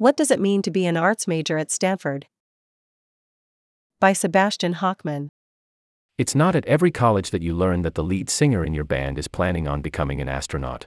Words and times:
What 0.00 0.16
does 0.16 0.30
it 0.30 0.40
mean 0.40 0.62
to 0.62 0.70
be 0.70 0.86
an 0.86 0.96
arts 0.96 1.28
major 1.28 1.58
at 1.58 1.70
Stanford? 1.70 2.26
By 4.00 4.14
Sebastian 4.14 4.76
Hochman. 4.76 5.28
It's 6.16 6.34
not 6.34 6.56
at 6.56 6.64
every 6.64 6.90
college 6.90 7.28
that 7.32 7.42
you 7.42 7.54
learn 7.54 7.82
that 7.82 7.96
the 7.96 8.02
lead 8.02 8.30
singer 8.30 8.64
in 8.64 8.72
your 8.72 8.84
band 8.84 9.18
is 9.18 9.28
planning 9.28 9.68
on 9.68 9.82
becoming 9.82 10.22
an 10.22 10.26
astronaut. 10.26 10.86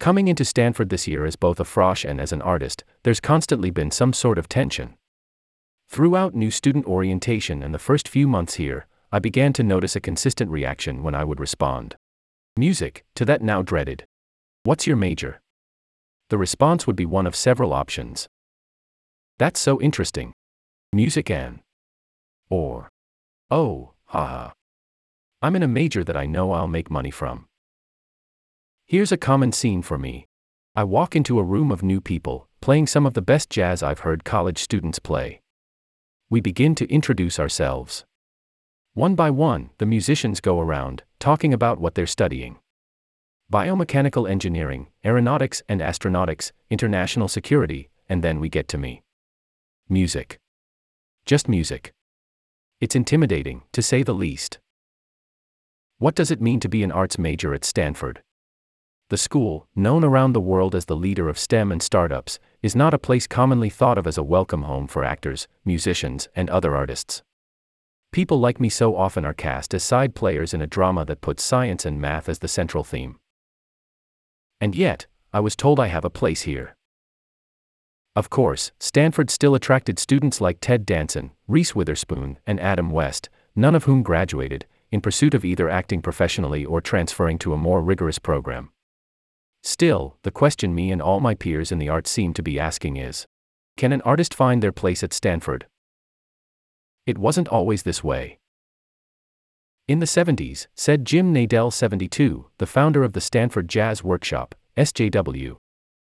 Coming 0.00 0.26
into 0.28 0.42
Stanford 0.42 0.88
this 0.88 1.06
year 1.06 1.26
as 1.26 1.36
both 1.36 1.60
a 1.60 1.64
frosh 1.64 2.02
and 2.02 2.18
as 2.18 2.32
an 2.32 2.40
artist, 2.40 2.82
there's 3.02 3.20
constantly 3.20 3.68
been 3.68 3.90
some 3.90 4.14
sort 4.14 4.38
of 4.38 4.48
tension. 4.48 4.94
Throughout 5.90 6.34
new 6.34 6.50
student 6.50 6.86
orientation 6.86 7.62
and 7.62 7.74
the 7.74 7.78
first 7.78 8.08
few 8.08 8.26
months 8.26 8.54
here, 8.54 8.86
I 9.12 9.18
began 9.18 9.52
to 9.52 9.62
notice 9.62 9.96
a 9.96 10.00
consistent 10.00 10.50
reaction 10.50 11.02
when 11.02 11.14
I 11.14 11.24
would 11.24 11.40
respond. 11.40 11.96
Music, 12.56 13.04
to 13.16 13.26
that 13.26 13.42
now 13.42 13.60
dreaded. 13.60 14.06
What's 14.62 14.86
your 14.86 14.96
major? 14.96 15.42
The 16.30 16.38
response 16.38 16.86
would 16.86 16.96
be 16.96 17.04
one 17.04 17.26
of 17.26 17.36
several 17.36 17.72
options. 17.72 18.28
That's 19.38 19.60
so 19.60 19.80
interesting. 19.80 20.32
Music 20.92 21.30
and. 21.30 21.60
Or. 22.48 22.88
Oh, 23.50 23.92
haha. 24.06 24.52
I'm 25.42 25.56
in 25.56 25.62
a 25.62 25.68
major 25.68 26.02
that 26.04 26.16
I 26.16 26.24
know 26.24 26.52
I'll 26.52 26.66
make 26.66 26.90
money 26.90 27.10
from. 27.10 27.46
Here's 28.86 29.12
a 29.12 29.18
common 29.18 29.52
scene 29.52 29.82
for 29.82 29.98
me. 29.98 30.26
I 30.74 30.84
walk 30.84 31.14
into 31.14 31.38
a 31.38 31.44
room 31.44 31.70
of 31.70 31.82
new 31.82 32.00
people, 32.00 32.48
playing 32.60 32.86
some 32.86 33.06
of 33.06 33.14
the 33.14 33.22
best 33.22 33.50
jazz 33.50 33.82
I've 33.82 34.00
heard 34.00 34.24
college 34.24 34.58
students 34.58 34.98
play. 34.98 35.42
We 36.30 36.40
begin 36.40 36.74
to 36.76 36.90
introduce 36.90 37.38
ourselves. 37.38 38.04
One 38.94 39.14
by 39.14 39.30
one, 39.30 39.70
the 39.78 39.86
musicians 39.86 40.40
go 40.40 40.60
around, 40.60 41.02
talking 41.18 41.52
about 41.52 41.78
what 41.78 41.94
they're 41.94 42.06
studying 42.06 42.58
biomechanical 43.52 44.28
engineering, 44.28 44.88
aeronautics 45.04 45.62
and 45.68 45.80
astronautics, 45.80 46.52
international 46.70 47.28
security, 47.28 47.90
and 48.08 48.22
then 48.22 48.40
we 48.40 48.48
get 48.48 48.68
to 48.68 48.78
me. 48.78 49.02
Music. 49.88 50.38
Just 51.26 51.48
music. 51.48 51.92
It's 52.80 52.96
intimidating, 52.96 53.62
to 53.72 53.82
say 53.82 54.02
the 54.02 54.14
least. 54.14 54.58
What 55.98 56.14
does 56.14 56.30
it 56.30 56.40
mean 56.40 56.60
to 56.60 56.68
be 56.68 56.82
an 56.82 56.92
arts 56.92 57.18
major 57.18 57.54
at 57.54 57.64
Stanford? 57.64 58.22
The 59.10 59.18
school, 59.18 59.68
known 59.76 60.02
around 60.02 60.32
the 60.32 60.40
world 60.40 60.74
as 60.74 60.86
the 60.86 60.96
leader 60.96 61.28
of 61.28 61.38
STEM 61.38 61.70
and 61.70 61.82
startups, 61.82 62.38
is 62.62 62.74
not 62.74 62.94
a 62.94 62.98
place 62.98 63.26
commonly 63.26 63.70
thought 63.70 63.98
of 63.98 64.06
as 64.06 64.18
a 64.18 64.22
welcome 64.22 64.62
home 64.62 64.86
for 64.86 65.04
actors, 65.04 65.46
musicians, 65.64 66.28
and 66.34 66.48
other 66.50 66.74
artists. 66.74 67.22
People 68.10 68.40
like 68.40 68.60
me 68.60 68.68
so 68.68 68.96
often 68.96 69.24
are 69.24 69.34
cast 69.34 69.74
as 69.74 69.82
side 69.82 70.14
players 70.14 70.54
in 70.54 70.62
a 70.62 70.66
drama 70.66 71.04
that 71.04 71.20
puts 71.20 71.42
science 71.42 71.84
and 71.84 72.00
math 72.00 72.28
as 72.28 72.38
the 72.38 72.48
central 72.48 72.82
theme. 72.82 73.18
And 74.64 74.74
yet, 74.74 75.06
I 75.30 75.40
was 75.40 75.56
told 75.56 75.78
I 75.78 75.88
have 75.88 76.06
a 76.06 76.18
place 76.18 76.40
here. 76.48 76.74
Of 78.16 78.30
course, 78.30 78.72
Stanford 78.80 79.28
still 79.28 79.54
attracted 79.54 79.98
students 79.98 80.40
like 80.40 80.56
Ted 80.58 80.86
Danson, 80.86 81.32
Reese 81.46 81.74
Witherspoon, 81.74 82.38
and 82.46 82.58
Adam 82.58 82.88
West, 82.88 83.28
none 83.54 83.74
of 83.74 83.84
whom 83.84 84.02
graduated, 84.02 84.64
in 84.90 85.02
pursuit 85.02 85.34
of 85.34 85.44
either 85.44 85.68
acting 85.68 86.00
professionally 86.00 86.64
or 86.64 86.80
transferring 86.80 87.38
to 87.40 87.52
a 87.52 87.58
more 87.58 87.82
rigorous 87.82 88.18
program. 88.18 88.70
Still, 89.62 90.16
the 90.22 90.30
question 90.30 90.74
me 90.74 90.90
and 90.90 91.02
all 91.02 91.20
my 91.20 91.34
peers 91.34 91.70
in 91.70 91.78
the 91.78 91.90
arts 91.90 92.10
seem 92.10 92.32
to 92.32 92.42
be 92.42 92.58
asking 92.58 92.96
is 92.96 93.26
Can 93.76 93.92
an 93.92 94.00
artist 94.00 94.32
find 94.32 94.62
their 94.62 94.72
place 94.72 95.02
at 95.02 95.12
Stanford? 95.12 95.66
It 97.04 97.18
wasn't 97.18 97.48
always 97.48 97.82
this 97.82 98.02
way. 98.02 98.38
In 99.86 99.98
the 99.98 100.06
70s, 100.06 100.66
said 100.74 101.04
Jim 101.04 101.34
Nadel 101.34 101.70
72, 101.70 102.46
the 102.56 102.66
founder 102.66 103.04
of 103.04 103.12
the 103.12 103.20
Stanford 103.20 103.68
Jazz 103.68 104.02
Workshop, 104.02 104.54
SJW, 104.78 105.56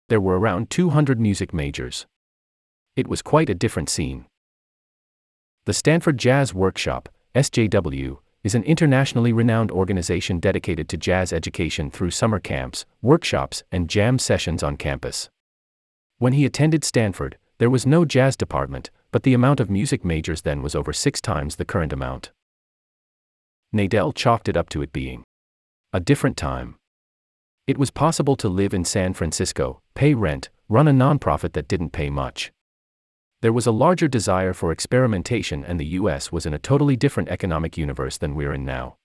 there 0.07 0.21
were 0.21 0.39
around 0.39 0.69
200 0.69 1.19
music 1.19 1.53
majors. 1.53 2.05
It 2.95 3.07
was 3.09 3.21
quite 3.21 3.49
a 3.49 3.53
different 3.53 3.89
scene. 3.89 4.27
The 5.65 5.73
Stanford 5.73 6.17
Jazz 6.17 6.53
Workshop, 6.53 7.09
SJW, 7.35 8.19
is 8.45 8.55
an 8.55 8.63
internationally 8.63 9.33
renowned 9.33 9.71
organization 9.71 10.39
dedicated 10.39 10.87
to 10.87 10.95
jazz 10.95 11.33
education 11.33 11.91
through 11.91 12.11
summer 12.11 12.39
camps, 12.39 12.85
workshops, 13.01 13.63
and 13.73 13.89
jam 13.89 14.17
sessions 14.17 14.63
on 14.63 14.77
campus. 14.77 15.29
When 16.17 16.31
he 16.31 16.45
attended 16.45 16.85
Stanford, 16.85 17.37
there 17.57 17.69
was 17.69 17.85
no 17.85 18.05
jazz 18.05 18.37
department, 18.37 18.89
but 19.11 19.23
the 19.23 19.33
amount 19.33 19.59
of 19.59 19.69
music 19.69 20.05
majors 20.05 20.43
then 20.43 20.61
was 20.61 20.75
over 20.75 20.93
six 20.93 21.19
times 21.19 21.57
the 21.57 21.65
current 21.65 21.91
amount. 21.91 22.31
Nadel 23.75 24.15
chalked 24.15 24.47
it 24.47 24.55
up 24.55 24.69
to 24.69 24.81
it 24.81 24.93
being 24.93 25.25
a 25.91 25.99
different 25.99 26.37
time. 26.37 26.75
It 27.67 27.77
was 27.77 27.91
possible 27.91 28.37
to 28.37 28.47
live 28.47 28.73
in 28.73 28.85
San 28.85 29.13
Francisco, 29.13 29.81
pay 29.95 30.13
rent, 30.13 30.49
run 30.69 30.87
a 30.87 30.91
nonprofit 30.91 31.51
that 31.53 31.67
didn't 31.67 31.91
pay 31.91 32.09
much. 32.09 32.53
There 33.41 33.51
was 33.51 33.67
a 33.67 33.71
larger 33.71 34.07
desire 34.07 34.53
for 34.53 34.71
experimentation, 34.71 35.65
and 35.65 35.77
the 35.77 35.99
US 35.99 36.31
was 36.31 36.45
in 36.45 36.53
a 36.53 36.59
totally 36.59 36.95
different 36.95 37.27
economic 37.27 37.77
universe 37.77 38.17
than 38.17 38.33
we're 38.33 38.53
in 38.53 38.63
now. 38.63 38.95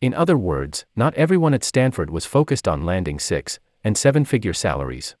In 0.00 0.14
other 0.14 0.38
words, 0.38 0.86
not 0.94 1.14
everyone 1.14 1.52
at 1.52 1.64
Stanford 1.64 2.10
was 2.10 2.24
focused 2.24 2.68
on 2.68 2.86
landing 2.86 3.18
six 3.18 3.58
and 3.82 3.98
seven 3.98 4.24
figure 4.24 4.54
salaries. 4.54 5.16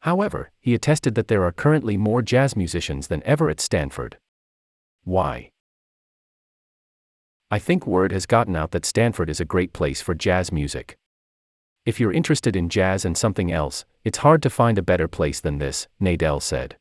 However, 0.00 0.52
he 0.58 0.74
attested 0.74 1.14
that 1.16 1.28
there 1.28 1.44
are 1.44 1.52
currently 1.52 1.98
more 1.98 2.22
jazz 2.22 2.56
musicians 2.56 3.08
than 3.08 3.22
ever 3.24 3.50
at 3.50 3.60
Stanford. 3.60 4.16
Why? 5.04 5.50
I 7.48 7.60
think 7.60 7.86
word 7.86 8.10
has 8.10 8.26
gotten 8.26 8.56
out 8.56 8.72
that 8.72 8.84
Stanford 8.84 9.30
is 9.30 9.38
a 9.38 9.44
great 9.44 9.72
place 9.72 10.00
for 10.00 10.16
jazz 10.16 10.50
music. 10.50 10.98
If 11.84 12.00
you're 12.00 12.12
interested 12.12 12.56
in 12.56 12.68
jazz 12.68 13.04
and 13.04 13.16
something 13.16 13.52
else, 13.52 13.84
it's 14.02 14.18
hard 14.18 14.42
to 14.42 14.50
find 14.50 14.76
a 14.78 14.82
better 14.82 15.06
place 15.06 15.38
than 15.38 15.58
this, 15.58 15.86
Nadel 16.02 16.42
said. 16.42 16.76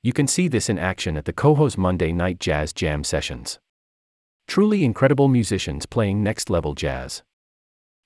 You 0.00 0.12
can 0.12 0.28
see 0.28 0.46
this 0.46 0.68
in 0.68 0.78
action 0.78 1.16
at 1.16 1.24
the 1.24 1.32
Coho's 1.32 1.76
Monday 1.76 2.12
Night 2.12 2.38
Jazz 2.38 2.72
Jam 2.72 3.02
sessions. 3.02 3.58
Truly 4.46 4.84
incredible 4.84 5.26
musicians 5.26 5.84
playing 5.84 6.22
next 6.22 6.48
level 6.48 6.74
jazz. 6.74 7.24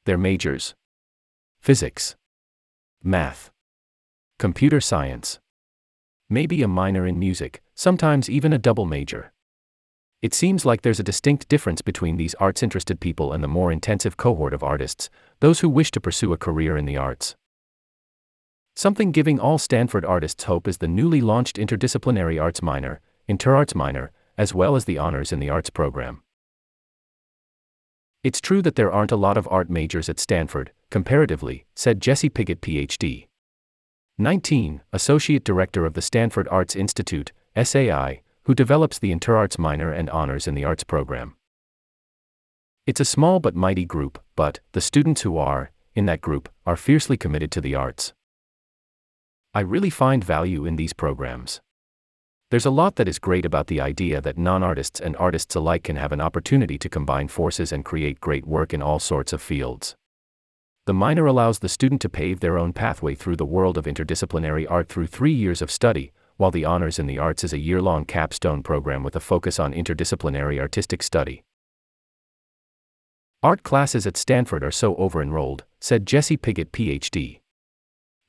Their 0.07 0.19
majors 0.19 0.75
physics, 1.61 2.17
math, 3.03 3.51
computer 4.39 4.81
science, 4.81 5.41
maybe 6.31 6.63
a 6.63 6.69
minor 6.69 7.07
in 7.07 7.19
music, 7.19 7.61
sometimes 7.75 8.31
even 8.31 8.55
a 8.55 8.59
double 8.59 8.87
major. 8.87 9.33
It 10.27 10.35
seems 10.35 10.65
like 10.65 10.83
there's 10.83 10.99
a 10.99 11.05
distinct 11.05 11.49
difference 11.49 11.83
between 11.83 12.17
these 12.17 12.35
arts 12.41 12.61
interested 12.61 12.99
people 12.99 13.33
and 13.33 13.45
the 13.45 13.55
more 13.57 13.71
intensive 13.71 14.17
cohort 14.17 14.53
of 14.53 14.65
artists, 14.65 15.09
those 15.39 15.61
who 15.61 15.69
wish 15.69 15.93
to 15.93 16.01
pursue 16.01 16.33
a 16.33 16.37
career 16.37 16.77
in 16.77 16.85
the 16.85 16.97
arts. 16.97 17.37
Something 18.75 19.13
giving 19.13 19.39
all 19.39 19.57
Stanford 19.57 20.05
artists 20.05 20.43
hope 20.43 20.67
is 20.67 20.79
the 20.79 20.89
newly 20.89 21.21
launched 21.21 21.59
interdisciplinary 21.59 22.43
arts 22.43 22.61
minor, 22.61 23.01
InterArts 23.29 23.77
minor, 23.77 24.11
as 24.37 24.53
well 24.53 24.75
as 24.75 24.85
the 24.85 24.99
honors 24.99 25.31
in 25.31 25.39
the 25.39 25.49
arts 25.49 25.71
program. 25.71 26.25
It's 28.25 28.41
true 28.41 28.63
that 28.63 28.75
there 28.75 28.91
aren't 28.91 29.13
a 29.13 29.23
lot 29.27 29.37
of 29.37 29.47
art 29.49 29.71
majors 29.71 30.09
at 30.09 30.19
Stanford, 30.19 30.73
comparatively, 30.91 31.67
said 31.77 32.01
Jesse 32.01 32.31
Piggott, 32.31 32.61
PhD. 32.61 33.29
19, 34.19 34.81
Associate 34.93 35.45
Director 35.45 35.87
of 35.87 35.95
the 35.95 36.03
Stanford 36.03 36.49
Arts 36.49 36.75
Institute, 36.75 37.31
SAI, 37.55 38.23
who 38.47 38.55
develops 38.55 39.01
the 39.01 39.13
InterArts 39.13 39.59
minor 39.59 39.91
and 39.91 40.09
honors 40.11 40.47
in 40.47 40.55
the 40.55 40.65
arts 40.65 40.85
program. 40.85 41.35
It's 42.87 43.01
a 43.01 43.05
small 43.05 43.41
but 43.41 43.57
mighty 43.57 43.85
group, 43.85 44.23
but 44.37 44.61
the 44.71 44.81
students 44.81 45.23
who 45.23 45.37
are, 45.37 45.73
in 45.97 46.07
that 46.07 46.21
group, 46.21 46.49
are 46.65 46.77
fiercely 46.77 47.17
committed 47.17 47.51
to 47.51 47.61
the 47.61 47.75
arts. 47.75 48.15
I 49.53 49.61
really 49.61 49.91
find 49.91 50.23
value 50.23 50.65
in 50.65 50.77
these 50.77 50.93
programs. 50.93 51.61
There's 52.53 52.67
a 52.67 52.71
lot 52.71 52.95
that 52.97 53.09
is 53.09 53.19
great 53.19 53.45
about 53.45 53.67
the 53.67 53.81
idea 53.81 54.21
that 54.21 54.39
non 54.39 54.63
artists 54.63 55.01
and 55.01 55.17
artists 55.17 55.57
alike 55.57 55.83
can 55.83 55.97
have 55.97 56.13
an 56.13 56.21
opportunity 56.21 56.79
to 56.79 56.89
combine 56.89 57.27
forces 57.27 57.73
and 57.73 57.85
create 57.85 58.21
great 58.21 58.47
work 58.47 58.73
in 58.73 58.81
all 58.81 59.01
sorts 59.01 59.33
of 59.33 59.43
fields. 59.43 59.97
The 60.85 60.95
minor 60.95 61.27
allows 61.27 61.59
the 61.59 61.69
student 61.69 62.01
to 62.03 62.09
pave 62.09 62.39
their 62.39 62.59
own 62.59 62.73
pathway 62.73 63.17
through 63.17 63.37
the 63.37 63.45
world 63.45 63.77
of 63.77 63.87
interdisciplinary 63.87 64.71
art 64.71 64.89
through 64.89 65.09
three 65.09 65.33
years 65.33 65.61
of 65.61 65.73
study, 65.73 66.13
while 66.37 66.51
the 66.51 66.65
Honors 66.65 66.99
in 66.99 67.07
the 67.07 67.19
Arts 67.19 67.45
is 67.45 67.53
a 67.53 67.59
year 67.59 67.81
long 67.81 68.05
capstone 68.05 68.63
program 68.63 69.03
with 69.03 69.17
a 69.17 69.21
focus 69.21 69.59
on 69.59 69.73
interdisciplinary 69.73 70.59
artistic 70.59 71.03
study. 71.03 71.43
Art 73.43 73.63
classes 73.63 74.07
at 74.07 74.17
Stanford 74.17 74.65
are 74.65 74.71
so 74.71 74.97
over 74.97 75.23
enrolled, 75.23 75.65
said 75.81 76.07
Jesse 76.07 76.37
Piggott, 76.37 76.73
PhD. 76.73 77.41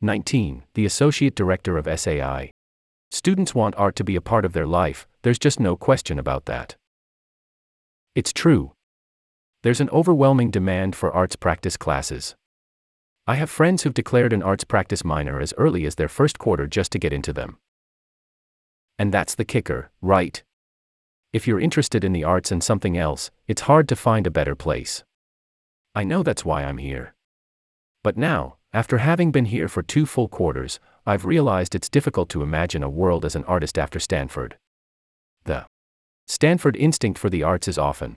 19. 0.01 0.63
The 0.75 0.86
Associate 0.86 1.33
Director 1.33 1.77
of 1.77 1.88
SAI. 2.00 2.51
Students 3.09 3.56
want 3.56 3.75
art 3.77 3.95
to 3.95 4.04
be 4.04 4.15
a 4.15 4.21
part 4.21 4.45
of 4.45 4.54
their 4.54 4.68
life, 4.68 5.07
there's 5.24 5.39
just 5.39 5.59
no 5.59 5.75
question 5.75 6.19
about 6.19 6.45
that. 6.45 6.75
It's 8.15 8.33
true. 8.33 8.74
There's 9.63 9.81
an 9.81 9.89
overwhelming 9.89 10.51
demand 10.51 10.95
for 10.95 11.12
arts 11.12 11.36
practice 11.36 11.77
classes. 11.77 12.36
I 13.25 13.36
have 13.36 13.50
friends 13.50 13.83
who've 13.83 13.94
declared 13.94 14.33
an 14.33 14.44
arts 14.44 14.63
practice 14.63 15.04
minor 15.04 15.42
as 15.42 15.54
early 15.57 15.86
as 15.86 15.95
their 15.95 16.07
first 16.07 16.38
quarter 16.38 16.68
just 16.68 16.92
to 16.92 17.00
get 17.00 17.12
into 17.12 17.33
them. 17.33 17.57
And 19.00 19.14
that's 19.14 19.36
the 19.36 19.46
kicker, 19.46 19.92
right? 20.02 20.44
If 21.34 21.48
you're 21.48 21.60
interested 21.60 22.04
in 22.04 22.14
the 22.14 22.24
arts 22.24 22.52
and 22.52 22.64
something 22.64 22.98
else, 22.98 23.32
it's 23.48 23.62
hard 23.62 23.88
to 23.90 23.96
find 23.96 24.26
a 24.26 24.32
better 24.32 24.56
place. 24.56 25.04
I 25.94 26.04
know 26.04 26.24
that's 26.24 26.46
why 26.46 26.64
I'm 26.64 26.78
here. 26.78 27.14
But 28.04 28.18
now, 28.18 28.58
After 28.74 28.98
having 29.00 29.32
been 29.32 29.46
here 29.46 29.68
for 29.68 29.82
two 29.82 30.06
full 30.06 30.28
quarters, 30.28 30.80
I've 31.06 31.26
realized 31.26 31.74
it's 31.74 31.90
difficult 31.90 32.30
to 32.30 32.44
imagine 32.44 32.84
a 32.84 32.90
world 32.90 33.24
as 33.24 33.36
an 33.36 33.44
artist 33.46 33.78
after 33.78 34.00
Stanford. 34.00 34.58
The 35.46 35.66
Stanford 36.28 36.76
instinct 36.76 37.18
for 37.18 37.30
the 37.30 37.44
arts 37.44 37.68
is 37.68 37.78
often 37.78 38.16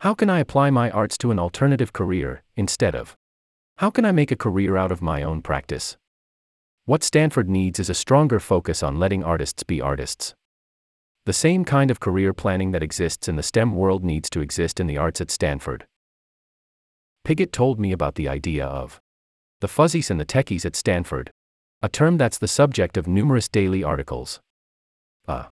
how 0.00 0.14
can 0.14 0.30
I 0.30 0.38
apply 0.38 0.70
my 0.70 0.90
arts 0.90 1.18
to 1.18 1.30
an 1.30 1.38
alternative 1.38 1.92
career, 1.92 2.42
instead 2.56 2.94
of 2.94 3.14
how 3.76 3.90
can 3.90 4.06
I 4.06 4.12
make 4.12 4.30
a 4.30 4.36
career 4.36 4.76
out 4.76 4.90
of 4.90 5.02
my 5.02 5.22
own 5.22 5.42
practice? 5.42 5.98
What 6.90 7.04
Stanford 7.04 7.48
needs 7.48 7.78
is 7.78 7.88
a 7.88 7.94
stronger 7.94 8.40
focus 8.40 8.82
on 8.82 8.98
letting 8.98 9.22
artists 9.22 9.62
be 9.62 9.80
artists. 9.80 10.34
The 11.24 11.32
same 11.32 11.64
kind 11.64 11.88
of 11.88 12.00
career 12.00 12.32
planning 12.32 12.72
that 12.72 12.82
exists 12.82 13.28
in 13.28 13.36
the 13.36 13.44
STEM 13.44 13.76
world 13.76 14.02
needs 14.02 14.28
to 14.30 14.40
exist 14.40 14.80
in 14.80 14.88
the 14.88 14.98
arts 14.98 15.20
at 15.20 15.30
Stanford. 15.30 15.86
Piggott 17.24 17.52
told 17.52 17.78
me 17.78 17.92
about 17.92 18.16
the 18.16 18.28
idea 18.28 18.66
of 18.66 19.00
the 19.60 19.68
fuzzies 19.68 20.10
and 20.10 20.18
the 20.18 20.24
techies 20.24 20.66
at 20.66 20.74
Stanford, 20.74 21.30
a 21.80 21.88
term 21.88 22.16
that's 22.16 22.38
the 22.38 22.48
subject 22.48 22.96
of 22.96 23.06
numerous 23.06 23.48
daily 23.48 23.84
articles. 23.84 24.40
A 25.28 25.44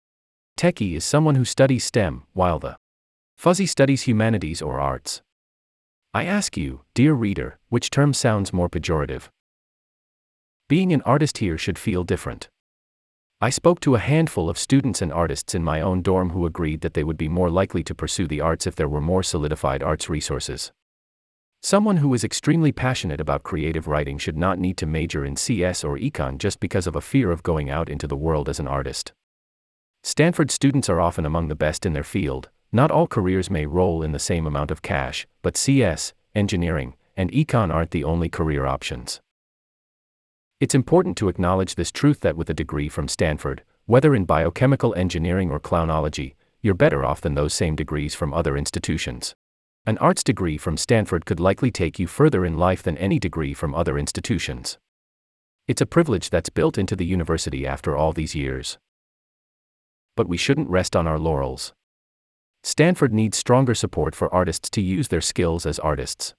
techie 0.59 0.97
is 0.97 1.05
someone 1.05 1.35
who 1.35 1.44
studies 1.44 1.85
STEM, 1.85 2.23
while 2.33 2.59
the 2.59 2.79
fuzzy 3.37 3.67
studies 3.67 4.05
humanities 4.05 4.62
or 4.62 4.81
arts. 4.81 5.21
I 6.15 6.25
ask 6.25 6.56
you, 6.56 6.81
dear 6.94 7.12
reader, 7.12 7.59
which 7.69 7.91
term 7.91 8.15
sounds 8.15 8.55
more 8.55 8.71
pejorative? 8.71 9.29
Being 10.69 10.93
an 10.93 11.03
artist 11.03 11.39
here 11.39 11.57
should 11.57 11.79
feel 11.79 12.03
different. 12.03 12.49
I 13.41 13.51
spoke 13.51 13.79
to 13.81 13.95
a 13.95 14.01
handful 14.01 14.51
of 14.51 14.59
students 14.59 15.01
and 15.01 15.13
artists 15.13 15.55
in 15.55 15.63
my 15.63 15.81
own 15.81 16.03
dorm 16.03 16.31
who 16.31 16.45
agreed 16.45 16.81
that 16.81 16.95
they 16.95 17.05
would 17.05 17.17
be 17.17 17.29
more 17.29 17.51
likely 17.51 17.85
to 17.85 17.95
pursue 17.95 18.27
the 18.27 18.41
arts 18.41 18.67
if 18.67 18.75
there 18.75 18.89
were 18.89 19.01
more 19.01 19.23
solidified 19.23 19.81
arts 19.81 20.09
resources. 20.09 20.73
Someone 21.63 21.99
who 21.99 22.13
is 22.15 22.25
extremely 22.25 22.73
passionate 22.73 23.21
about 23.21 23.45
creative 23.45 23.87
writing 23.87 24.19
should 24.19 24.37
not 24.37 24.59
need 24.59 24.77
to 24.79 24.87
major 24.87 25.25
in 25.25 25.37
CS 25.37 25.85
or 25.85 25.99
econ 25.99 26.37
just 26.37 26.59
because 26.59 26.89
of 26.89 26.97
a 26.97 27.01
fear 27.01 27.31
of 27.31 27.45
going 27.45 27.71
out 27.71 27.89
into 27.89 28.09
the 28.09 28.17
world 28.17 28.49
as 28.49 28.59
an 28.59 28.67
artist. 28.67 29.12
Stanford 30.03 30.51
students 30.51 30.89
are 30.89 31.01
often 31.01 31.25
among 31.25 31.47
the 31.47 31.55
best 31.55 31.87
in 31.87 31.93
their 31.93 32.03
field, 32.03 32.51
not 32.73 32.91
all 32.91 33.07
careers 33.07 33.51
may 33.51 33.67
roll 33.67 34.03
in 34.03 34.11
the 34.11 34.19
same 34.19 34.49
amount 34.49 34.73
of 34.73 34.83
cash, 34.83 35.29
but 35.43 35.57
CS, 35.57 36.12
engineering, 36.35 36.97
and 37.17 37.31
econ 37.31 37.73
aren't 37.73 37.93
the 37.93 38.03
only 38.03 38.29
career 38.29 38.67
options. 38.67 39.21
It's 40.58 40.75
important 40.75 41.19
to 41.19 41.29
acknowledge 41.29 41.75
this 41.75 41.93
truth 41.93 42.20
that 42.20 42.35
with 42.35 42.49
a 42.49 42.55
degree 42.55 42.88
from 42.88 43.08
Stanford, 43.08 43.62
whether 43.85 44.14
in 44.14 44.25
biochemical 44.25 44.94
engineering 44.94 45.50
or 45.50 45.61
clownology, 45.61 46.35
you're 46.62 46.73
better 46.73 47.05
off 47.05 47.20
than 47.20 47.35
those 47.35 47.53
same 47.53 47.76
degrees 47.76 48.14
from 48.14 48.32
other 48.32 48.56
institutions. 48.56 49.35
An 49.85 49.99
arts 49.99 50.25
degree 50.25 50.56
from 50.56 50.79
Stanford 50.79 51.26
could 51.26 51.41
likely 51.41 51.70
take 51.70 51.99
you 51.99 52.06
further 52.06 52.47
in 52.47 52.56
life 52.56 52.82
than 52.82 52.97
any 52.97 53.19
degree 53.19 53.53
from 53.53 53.75
other 53.75 53.99
institutions. 53.99 54.79
It's 55.69 55.82
a 55.82 55.87
privilege 55.87 56.31
that's 56.31 56.49
built 56.49 56.79
into 56.79 56.97
the 56.97 57.05
university 57.05 57.67
after 57.67 57.94
all 57.94 58.14
these 58.14 58.35
years. 58.35 58.79
But 60.17 60.26
we 60.26 60.38
shouldn't 60.38 60.70
rest 60.70 60.97
on 60.97 61.06
our 61.06 61.19
laurels. 61.19 61.75
Stanford 62.62 63.12
needs 63.12 63.37
stronger 63.37 63.75
support 63.75 64.14
for 64.14 64.32
artists 64.35 64.70
to 64.70 64.81
use 64.81 65.09
their 65.09 65.20
skills 65.20 65.67
as 65.67 65.79
artists. 65.81 66.35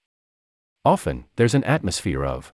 Often, 0.84 1.26
there's 1.36 1.54
an 1.54 1.64
atmosphere 1.66 2.26
of, 2.26 2.52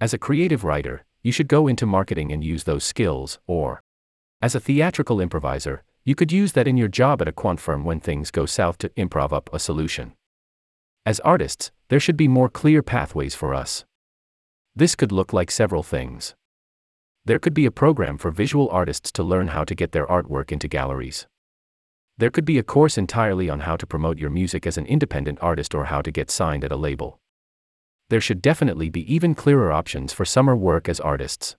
as 0.00 0.12
a 0.12 0.18
creative 0.18 0.64
writer, 0.64 1.04
you 1.22 1.32
should 1.32 1.48
go 1.48 1.66
into 1.66 1.86
marketing 1.86 2.32
and 2.32 2.44
use 2.44 2.64
those 2.64 2.84
skills, 2.84 3.38
or, 3.46 3.80
as 4.42 4.54
a 4.54 4.60
theatrical 4.60 5.20
improviser, 5.20 5.82
you 6.04 6.14
could 6.14 6.30
use 6.30 6.52
that 6.52 6.68
in 6.68 6.76
your 6.76 6.88
job 6.88 7.22
at 7.22 7.28
a 7.28 7.32
quant 7.32 7.58
firm 7.58 7.84
when 7.84 7.98
things 7.98 8.30
go 8.30 8.44
south 8.44 8.76
to 8.78 8.90
improv 8.90 9.32
up 9.32 9.48
a 9.52 9.58
solution. 9.58 10.12
As 11.06 11.20
artists, 11.20 11.70
there 11.88 12.00
should 12.00 12.16
be 12.16 12.28
more 12.28 12.50
clear 12.50 12.82
pathways 12.82 13.34
for 13.34 13.54
us. 13.54 13.86
This 14.76 14.94
could 14.94 15.12
look 15.12 15.32
like 15.32 15.50
several 15.50 15.82
things. 15.82 16.34
There 17.24 17.38
could 17.38 17.54
be 17.54 17.64
a 17.64 17.70
program 17.70 18.18
for 18.18 18.30
visual 18.30 18.68
artists 18.68 19.10
to 19.12 19.22
learn 19.22 19.48
how 19.48 19.64
to 19.64 19.74
get 19.74 19.92
their 19.92 20.06
artwork 20.06 20.52
into 20.52 20.68
galleries. 20.68 21.26
There 22.18 22.30
could 22.30 22.44
be 22.44 22.58
a 22.58 22.62
course 22.62 22.98
entirely 22.98 23.48
on 23.48 23.60
how 23.60 23.76
to 23.76 23.86
promote 23.86 24.18
your 24.18 24.30
music 24.30 24.66
as 24.66 24.76
an 24.76 24.84
independent 24.84 25.38
artist 25.40 25.74
or 25.74 25.86
how 25.86 26.02
to 26.02 26.10
get 26.10 26.30
signed 26.30 26.64
at 26.64 26.72
a 26.72 26.76
label. 26.76 27.18
There 28.10 28.20
should 28.20 28.42
definitely 28.42 28.90
be 28.90 29.12
even 29.12 29.34
clearer 29.34 29.72
options 29.72 30.12
for 30.12 30.24
summer 30.24 30.54
work 30.54 30.88
as 30.88 31.00
artists. 31.00 31.56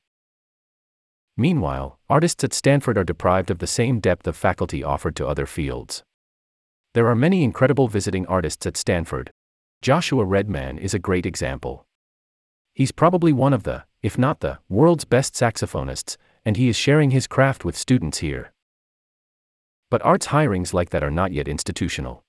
Meanwhile, 1.37 1.99
artists 2.09 2.43
at 2.43 2.53
Stanford 2.53 2.97
are 2.97 3.03
deprived 3.03 3.51
of 3.51 3.59
the 3.59 3.67
same 3.67 3.99
depth 3.99 4.27
of 4.27 4.37
faculty 4.37 4.83
offered 4.83 5.15
to 5.17 5.27
other 5.27 5.45
fields. 5.45 6.03
There 6.93 7.07
are 7.07 7.15
many 7.15 7.43
incredible 7.43 7.87
visiting 7.87 8.25
artists 8.27 8.65
at 8.65 8.77
Stanford. 8.77 9.31
Joshua 9.81 10.23
Redman 10.23 10.77
is 10.77 10.93
a 10.93 10.99
great 10.99 11.25
example. 11.25 11.85
He's 12.73 12.91
probably 12.91 13.31
one 13.31 13.53
of 13.53 13.63
the, 13.63 13.85
if 14.01 14.17
not 14.17 14.41
the, 14.41 14.59
world's 14.69 15.05
best 15.05 15.33
saxophonists, 15.33 16.17
and 16.45 16.57
he 16.57 16.69
is 16.69 16.75
sharing 16.75 17.11
his 17.11 17.27
craft 17.27 17.65
with 17.65 17.77
students 17.77 18.17
here. 18.17 18.51
But 19.89 20.03
arts 20.03 20.27
hirings 20.27 20.73
like 20.73 20.89
that 20.89 21.03
are 21.03 21.11
not 21.11 21.31
yet 21.31 21.47
institutional. 21.47 22.24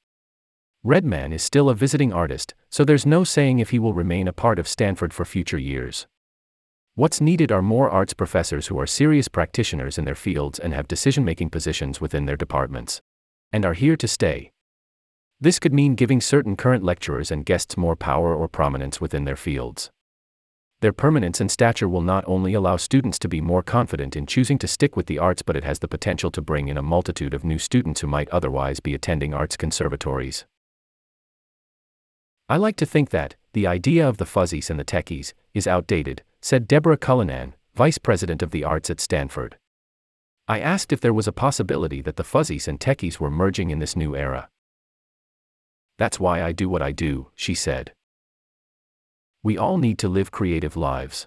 Redman 0.87 1.33
is 1.33 1.43
still 1.43 1.69
a 1.69 1.75
visiting 1.75 2.13
artist, 2.13 2.55
so 2.71 2.85
there's 2.85 3.05
no 3.05 3.25
saying 3.25 3.59
if 3.59 3.71
he 3.71 3.79
will 3.81 3.93
remain 3.93 4.29
a 4.29 4.33
part 4.33 4.57
of 4.57 4.69
Stanford 4.69 5.13
for 5.13 5.25
future 5.25 5.59
years. 5.59 6.07
What's 6.95 7.21
needed 7.21 7.51
are 7.51 7.61
more 7.61 7.91
arts 7.91 8.15
professors 8.15 8.69
who 8.69 8.79
are 8.79 8.87
serious 8.87 9.27
practitioners 9.27 9.99
in 9.99 10.05
their 10.05 10.15
fields 10.15 10.61
and 10.61 10.73
have 10.73 10.87
decision 10.87 11.25
making 11.25 11.51
positions 11.51 12.01
within 12.01 12.27
their 12.27 12.37
departments. 12.37 13.01
And 13.53 13.67
are 13.67 13.73
here 13.73 13.97
to 13.97 14.07
stay. 14.07 14.53
This 15.41 15.59
could 15.59 15.75
mean 15.75 15.97
giving 15.97 16.21
certain 16.21 16.55
current 16.55 16.85
lecturers 16.85 17.33
and 17.33 17.45
guests 17.45 17.77
more 17.77 17.97
power 17.97 18.33
or 18.33 18.47
prominence 18.47 19.01
within 19.01 19.25
their 19.25 19.35
fields. 19.35 19.91
Their 20.83 20.93
permanence 20.93 21.41
and 21.41 21.51
stature 21.51 21.89
will 21.89 22.01
not 22.01 22.23
only 22.29 22.55
allow 22.55 22.77
students 22.77 23.19
to 23.19 23.29
be 23.29 23.41
more 23.41 23.65
confident 23.65 24.15
in 24.15 24.25
choosing 24.25 24.57
to 24.59 24.69
stick 24.69 24.95
with 24.95 25.07
the 25.07 25.19
arts, 25.19 25.43
but 25.43 25.57
it 25.57 25.65
has 25.65 25.81
the 25.81 25.89
potential 25.89 26.31
to 26.31 26.41
bring 26.41 26.69
in 26.69 26.79
a 26.79 26.83
multitude 26.83 27.35
of 27.35 27.43
new 27.43 27.59
students 27.59 28.03
who 28.03 28.07
might 28.07 28.29
otherwise 28.29 28.79
be 28.79 28.95
attending 28.95 29.35
arts 29.35 29.57
conservatories. 29.57 30.45
I 32.49 32.57
like 32.59 32.77
to 32.77 32.87
think 32.87 33.11
that, 33.11 33.35
the 33.55 33.67
idea 33.67 34.09
of 34.09 34.19
the 34.19 34.27
fuzzies 34.27 34.71
and 34.71 34.79
the 34.79 34.85
techies, 34.85 35.33
is 35.53 35.67
outdated, 35.67 36.23
said 36.41 36.69
Deborah 36.69 36.97
Cullinan, 36.97 37.55
vice 37.75 37.99
president 37.99 38.41
of 38.41 38.53
the 38.53 38.63
arts 38.63 38.89
at 38.89 39.01
Stanford. 39.01 39.59
I 40.47 40.61
asked 40.61 40.93
if 40.93 41.01
there 41.01 41.13
was 41.13 41.27
a 41.27 41.33
possibility 41.33 42.01
that 42.03 42.15
the 42.15 42.23
fuzzies 42.23 42.69
and 42.69 42.79
techies 42.79 43.19
were 43.19 43.33
merging 43.33 43.71
in 43.71 43.81
this 43.81 43.97
new 43.97 44.15
era. 44.15 44.49
That's 45.99 46.21
why 46.21 46.41
I 46.41 46.53
do 46.53 46.69
what 46.69 46.83
I 46.83 46.93
do, 46.93 47.29
she 47.35 47.55
said. 47.55 47.93
We 49.43 49.59
all 49.59 49.79
need 49.79 49.99
to 49.99 50.09
live 50.09 50.31
creative 50.31 50.77
lives. 50.77 51.27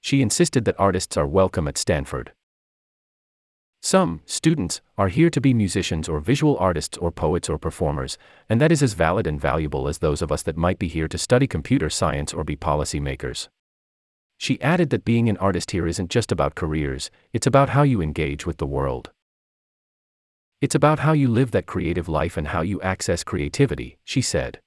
She 0.00 0.22
insisted 0.22 0.64
that 0.64 0.78
artists 0.78 1.16
are 1.16 1.26
welcome 1.26 1.66
at 1.66 1.78
Stanford. 1.78 2.32
Some, 3.84 4.20
students, 4.26 4.80
are 4.96 5.08
here 5.08 5.28
to 5.30 5.40
be 5.40 5.52
musicians 5.52 6.08
or 6.08 6.20
visual 6.20 6.56
artists 6.58 6.96
or 6.98 7.10
poets 7.10 7.48
or 7.48 7.58
performers, 7.58 8.16
and 8.48 8.60
that 8.60 8.70
is 8.70 8.80
as 8.80 8.92
valid 8.92 9.26
and 9.26 9.40
valuable 9.40 9.88
as 9.88 9.98
those 9.98 10.22
of 10.22 10.30
us 10.30 10.42
that 10.42 10.56
might 10.56 10.78
be 10.78 10.86
here 10.86 11.08
to 11.08 11.18
study 11.18 11.48
computer 11.48 11.90
science 11.90 12.32
or 12.32 12.44
be 12.44 12.54
policymakers. 12.54 13.48
She 14.38 14.60
added 14.60 14.90
that 14.90 15.04
being 15.04 15.28
an 15.28 15.36
artist 15.38 15.72
here 15.72 15.88
isn't 15.88 16.10
just 16.10 16.30
about 16.30 16.54
careers, 16.54 17.10
it's 17.32 17.46
about 17.46 17.70
how 17.70 17.82
you 17.82 18.00
engage 18.00 18.46
with 18.46 18.58
the 18.58 18.66
world. 18.66 19.10
It's 20.60 20.76
about 20.76 21.00
how 21.00 21.12
you 21.12 21.26
live 21.26 21.50
that 21.50 21.66
creative 21.66 22.08
life 22.08 22.36
and 22.36 22.48
how 22.48 22.62
you 22.62 22.80
access 22.82 23.24
creativity, 23.24 23.98
she 24.04 24.22
said. 24.22 24.60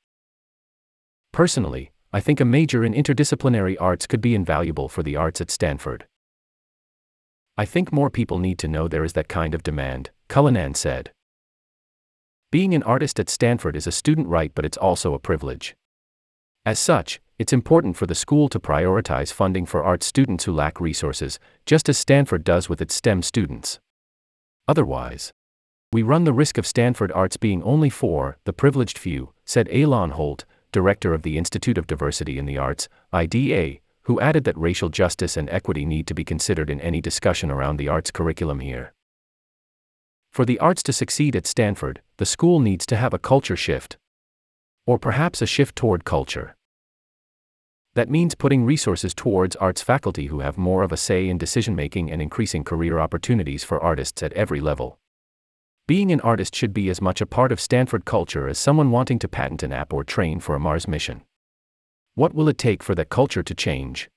Personally, 1.32 1.92
I 2.12 2.20
think 2.20 2.42
a 2.42 2.46
major 2.46 2.84
in 2.84 2.94
interdisciplinary 2.94 3.78
arts 3.80 4.08
could 4.08 4.20
be 4.20 4.36
invaluable 4.36 4.90
for 4.90 5.04
the 5.04 5.16
arts 5.16 5.40
at 5.40 5.52
Stanford. 5.52 6.06
I 7.58 7.64
think 7.66 7.94
more 7.94 8.10
people 8.10 8.38
need 8.38 8.60
to 8.60 8.68
know 8.68 8.88
there 8.88 9.06
is 9.06 9.14
that 9.14 9.30
kind 9.30 9.54
of 9.54 9.64
demand, 9.64 10.10
Cullinan 10.28 10.74
said. 10.74 11.12
Being 12.52 12.74
an 12.74 12.84
artist 12.84 13.20
at 13.20 13.30
Stanford 13.30 13.76
is 13.76 13.88
a 13.88 13.92
student 13.92 14.28
right, 14.28 14.52
but 14.54 14.66
it's 14.66 14.78
also 14.78 15.14
a 15.14 15.20
privilege. 15.20 15.76
As 16.66 16.80
such, 16.80 17.22
it's 17.38 17.54
important 17.54 17.96
for 17.96 18.06
the 18.06 18.16
school 18.16 18.50
to 18.50 18.60
prioritize 18.60 19.32
funding 19.32 19.66
for 19.66 19.84
art 19.84 20.04
students 20.04 20.44
who 20.44 20.52
lack 20.52 20.82
resources, 20.82 21.40
just 21.66 21.88
as 21.88 21.98
Stanford 21.98 22.44
does 22.44 22.68
with 22.68 22.82
its 22.82 22.96
STEM 22.96 23.22
students. 23.22 23.80
Otherwise, 24.68 25.32
we 25.94 26.02
run 26.02 26.26
the 26.26 26.34
risk 26.34 26.58
of 26.58 26.68
Stanford 26.68 27.12
arts 27.14 27.38
being 27.38 27.64
only 27.64 27.90
for 27.90 28.38
the 28.44 28.54
privileged 28.54 28.98
few, 28.98 29.32
said 29.46 29.68
Eilon 29.70 30.12
Holt, 30.12 30.44
director 30.72 31.14
of 31.14 31.22
the 31.22 31.38
Institute 31.38 31.78
of 31.78 31.88
Diversity 31.88 32.38
in 32.38 32.46
the 32.46 32.58
Arts, 32.58 32.90
IDA, 33.14 33.80
who 34.06 34.20
added 34.20 34.44
that 34.44 34.58
racial 34.58 34.90
justice 34.90 35.36
and 35.36 35.50
equity 35.50 35.86
need 35.86 36.08
to 36.08 36.14
be 36.14 36.24
considered 36.24 36.70
in 36.70 36.80
any 36.82 37.02
discussion 37.02 37.50
around 37.50 37.78
the 37.78 37.88
arts 37.88 38.12
curriculum 38.12 38.60
here. 38.60 38.94
For 40.32 40.46
the 40.46 40.60
arts 40.60 40.84
to 40.84 40.94
succeed 40.94 41.36
at 41.36 41.48
Stanford, 41.48 42.02
the 42.18 42.26
school 42.26 42.60
needs 42.60 42.86
to 42.88 42.98
have 42.98 43.14
a 43.14 43.20
culture 43.20 43.56
shift. 43.56 43.98
Or 44.86 45.00
perhaps 45.00 45.42
a 45.42 45.48
shift 45.48 45.76
toward 45.76 46.06
culture. 46.06 46.56
That 47.96 48.10
means 48.10 48.36
putting 48.36 48.66
resources 48.66 49.14
towards 49.14 49.56
arts 49.56 49.82
faculty 49.82 50.28
who 50.28 50.42
have 50.42 50.58
more 50.58 50.84
of 50.84 50.92
a 50.92 50.98
say 50.98 51.28
in 51.28 51.38
decision 51.38 51.76
making 51.76 52.12
and 52.12 52.22
increasing 52.22 52.64
career 52.64 53.00
opportunities 53.00 53.64
for 53.64 53.82
artists 53.82 54.22
at 54.22 54.34
every 54.34 54.60
level. 54.60 55.00
Being 55.88 56.12
an 56.12 56.22
artist 56.22 56.54
should 56.54 56.74
be 56.74 56.90
as 56.90 57.02
much 57.02 57.22
a 57.22 57.26
part 57.26 57.52
of 57.52 57.62
Stanford 57.62 58.06
culture 58.06 58.48
as 58.48 58.60
someone 58.60 58.92
wanting 58.92 59.18
to 59.20 59.28
patent 59.28 59.64
an 59.64 59.72
app 59.72 59.94
or 59.94 60.04
train 60.04 60.40
for 60.40 60.54
a 60.54 60.60
Mars 60.60 60.88
mission. 60.88 61.22
What 62.18 62.34
will 62.34 62.48
it 62.48 62.58
take 62.58 62.82
for 62.82 62.96
that 62.96 63.10
culture 63.10 63.44
to 63.44 63.54
change? 63.54 64.10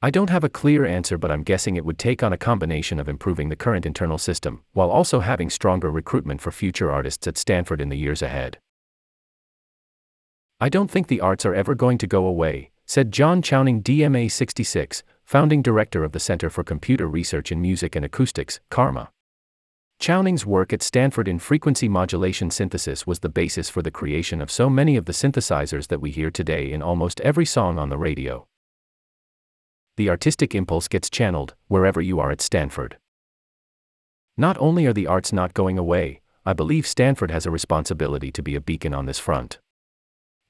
I 0.00 0.08
don't 0.08 0.30
have 0.30 0.44
a 0.44 0.48
clear 0.48 0.86
answer, 0.86 1.18
but 1.18 1.32
I'm 1.32 1.42
guessing 1.42 1.74
it 1.74 1.84
would 1.84 1.98
take 1.98 2.22
on 2.22 2.32
a 2.32 2.36
combination 2.36 3.00
of 3.00 3.08
improving 3.08 3.48
the 3.48 3.56
current 3.56 3.84
internal 3.84 4.18
system, 4.18 4.62
while 4.72 4.88
also 4.88 5.18
having 5.18 5.50
stronger 5.50 5.90
recruitment 5.90 6.40
for 6.40 6.52
future 6.52 6.92
artists 6.92 7.26
at 7.26 7.36
Stanford 7.36 7.80
in 7.80 7.88
the 7.88 7.98
years 7.98 8.22
ahead. 8.22 8.58
I 10.60 10.68
don't 10.68 10.88
think 10.88 11.08
the 11.08 11.20
arts 11.20 11.44
are 11.44 11.54
ever 11.54 11.74
going 11.74 11.98
to 11.98 12.06
go 12.06 12.24
away, 12.24 12.70
said 12.86 13.10
John 13.10 13.42
Chowning, 13.42 13.82
DMA 13.82 14.30
66, 14.30 15.02
founding 15.24 15.60
director 15.60 16.04
of 16.04 16.12
the 16.12 16.20
Center 16.20 16.48
for 16.48 16.62
Computer 16.62 17.08
Research 17.08 17.50
in 17.50 17.60
Music 17.60 17.96
and 17.96 18.04
Acoustics, 18.04 18.60
CCRMA. 18.70 19.08
Chowning's 19.98 20.46
work 20.46 20.72
at 20.72 20.80
Stanford 20.80 21.26
in 21.26 21.40
frequency 21.40 21.88
modulation 21.88 22.52
synthesis 22.52 23.04
was 23.04 23.18
the 23.18 23.28
basis 23.28 23.68
for 23.68 23.82
the 23.82 23.90
creation 23.90 24.40
of 24.40 24.50
so 24.50 24.70
many 24.70 24.96
of 24.96 25.06
the 25.06 25.12
synthesizers 25.12 25.88
that 25.88 26.00
we 26.00 26.12
hear 26.12 26.30
today 26.30 26.70
in 26.70 26.82
almost 26.82 27.20
every 27.22 27.44
song 27.44 27.80
on 27.80 27.88
the 27.88 27.98
radio. 27.98 28.46
The 29.96 30.08
artistic 30.08 30.54
impulse 30.54 30.86
gets 30.86 31.10
channeled 31.10 31.56
wherever 31.66 32.00
you 32.00 32.20
are 32.20 32.30
at 32.30 32.40
Stanford. 32.40 32.98
Not 34.36 34.56
only 34.58 34.86
are 34.86 34.92
the 34.92 35.08
arts 35.08 35.32
not 35.32 35.52
going 35.52 35.76
away, 35.76 36.20
I 36.46 36.52
believe 36.52 36.86
Stanford 36.86 37.32
has 37.32 37.44
a 37.44 37.50
responsibility 37.50 38.30
to 38.30 38.42
be 38.42 38.54
a 38.54 38.60
beacon 38.60 38.94
on 38.94 39.06
this 39.06 39.18
front. 39.18 39.58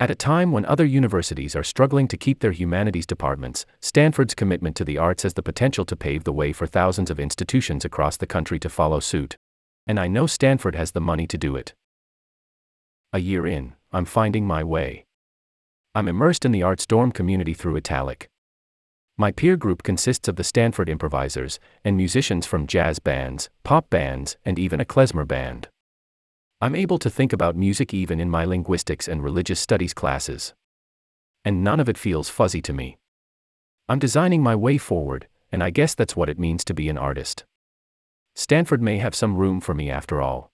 At 0.01 0.13
a 0.13 0.15
time 0.15 0.53
when 0.53 0.65
other 0.67 0.85
universities 0.85 1.57
are 1.57 1.65
struggling 1.65 2.07
to 2.07 2.17
keep 2.17 2.39
their 2.39 2.53
humanities 2.53 3.05
departments, 3.05 3.67
Stanford's 3.81 4.35
commitment 4.35 4.77
to 4.77 4.85
the 4.85 4.97
arts 4.97 5.25
has 5.25 5.35
the 5.35 5.43
potential 5.43 5.85
to 5.87 5.97
pave 5.97 6.23
the 6.23 6.33
way 6.33 6.53
for 6.53 6.69
thousands 6.69 7.11
of 7.11 7.19
institutions 7.19 7.85
across 7.85 8.17
the 8.17 8.27
country 8.27 8.61
to 8.61 8.69
follow 8.69 9.01
suit. 9.01 9.37
And 9.89 9.99
I 9.99 10.07
know 10.07 10.29
Stanford 10.29 10.77
has 10.77 10.93
the 10.93 11.01
money 11.01 11.27
to 11.27 11.37
do 11.37 11.57
it. 11.57 11.75
A 13.13 13.19
year 13.19 13.45
in, 13.45 13.75
I'm 13.91 14.05
finding 14.05 14.47
my 14.47 14.63
way. 14.63 15.05
I'm 15.97 16.07
immersed 16.07 16.45
in 16.45 16.53
the 16.53 16.63
arts 16.63 16.87
dorm 16.87 17.11
community 17.11 17.53
through 17.53 17.77
Italic. 17.77 18.29
My 19.17 19.33
peer 19.33 19.57
group 19.57 19.83
consists 19.83 20.29
of 20.29 20.37
the 20.37 20.45
Stanford 20.45 20.89
improvisers 20.89 21.59
and 21.85 21.97
musicians 21.97 22.47
from 22.47 22.69
jazz 22.69 23.01
bands, 23.01 23.51
pop 23.65 23.91
bands, 23.91 24.37
and 24.45 24.61
even 24.61 24.81
a 24.81 24.85
klezmer 24.85 25.27
band. 25.27 25.69
I'm 26.61 26.75
able 26.75 26.99
to 26.99 27.09
think 27.09 27.33
about 27.33 27.55
music 27.55 27.95
even 27.95 28.19
in 28.19 28.29
my 28.29 28.45
linguistics 28.45 29.07
and 29.07 29.23
religious 29.23 29.61
studies 29.61 29.95
classes. 29.95 30.55
And 31.45 31.63
none 31.63 31.79
of 31.79 31.89
it 31.89 31.97
feels 31.97 32.29
fuzzy 32.29 32.61
to 32.63 32.73
me. 32.73 32.99
I'm 33.89 34.01
designing 34.01 34.43
my 34.43 34.57
way 34.57 34.77
forward, 34.77 35.29
and 35.53 35.63
I 35.63 35.71
guess 35.71 35.95
that's 35.95 36.17
what 36.17 36.29
it 36.29 36.39
means 36.39 36.65
to 36.65 36.75
be 36.75 36.89
an 36.89 36.99
artist. 36.99 37.45
Stanford 38.35 38.83
may 38.83 38.99
have 38.99 39.15
some 39.15 39.37
room 39.37 39.61
for 39.61 39.73
me 39.73 39.89
after 39.89 40.21
all. 40.21 40.51